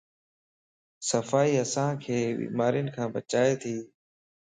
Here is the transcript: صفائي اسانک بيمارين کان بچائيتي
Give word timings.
صفائي 1.09 1.53
اسانک 1.63 2.01
بيمارين 2.39 2.87
کان 2.95 3.07
بچائيتي 3.13 3.75